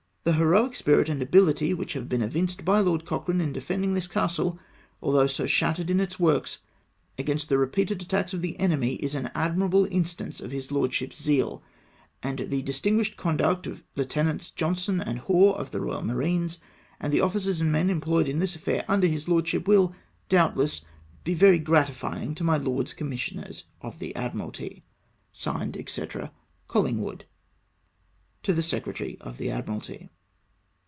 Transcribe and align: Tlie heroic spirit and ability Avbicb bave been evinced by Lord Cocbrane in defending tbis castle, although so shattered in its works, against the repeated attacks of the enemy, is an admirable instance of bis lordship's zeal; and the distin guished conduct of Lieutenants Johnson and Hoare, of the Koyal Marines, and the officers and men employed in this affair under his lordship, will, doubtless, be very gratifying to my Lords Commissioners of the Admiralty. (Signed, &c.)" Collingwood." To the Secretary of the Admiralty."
Tlie 0.23 0.35
heroic 0.37 0.75
spirit 0.75 1.09
and 1.09 1.19
ability 1.19 1.73
Avbicb 1.73 1.93
bave 1.95 2.07
been 2.09 2.21
evinced 2.21 2.63
by 2.63 2.79
Lord 2.79 3.05
Cocbrane 3.05 3.41
in 3.41 3.51
defending 3.51 3.95
tbis 3.95 4.07
castle, 4.07 4.59
although 5.01 5.25
so 5.25 5.47
shattered 5.47 5.89
in 5.89 5.99
its 5.99 6.19
works, 6.19 6.59
against 7.17 7.49
the 7.49 7.57
repeated 7.57 8.03
attacks 8.03 8.31
of 8.31 8.43
the 8.43 8.55
enemy, 8.59 8.97
is 8.97 9.15
an 9.15 9.31
admirable 9.33 9.87
instance 9.87 10.39
of 10.39 10.51
bis 10.51 10.69
lordship's 10.69 11.19
zeal; 11.23 11.63
and 12.21 12.37
the 12.37 12.61
distin 12.61 12.97
guished 12.97 13.15
conduct 13.15 13.65
of 13.65 13.83
Lieutenants 13.95 14.51
Johnson 14.51 15.01
and 15.01 15.17
Hoare, 15.21 15.55
of 15.55 15.71
the 15.71 15.79
Koyal 15.79 16.05
Marines, 16.05 16.59
and 16.99 17.11
the 17.11 17.19
officers 17.21 17.59
and 17.59 17.71
men 17.71 17.89
employed 17.89 18.27
in 18.27 18.37
this 18.37 18.55
affair 18.55 18.85
under 18.87 19.07
his 19.07 19.27
lordship, 19.27 19.67
will, 19.67 19.91
doubtless, 20.29 20.81
be 21.23 21.33
very 21.33 21.57
gratifying 21.57 22.35
to 22.35 22.43
my 22.43 22.57
Lords 22.57 22.93
Commissioners 22.93 23.63
of 23.81 23.97
the 23.97 24.15
Admiralty. 24.15 24.83
(Signed, 25.33 25.83
&c.)" 25.89 26.07
Collingwood." 26.67 27.25
To 28.45 28.53
the 28.53 28.63
Secretary 28.63 29.17
of 29.21 29.37
the 29.37 29.51
Admiralty." 29.51 30.09